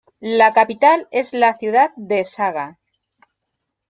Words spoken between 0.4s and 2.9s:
capital es la ciudad de Saga.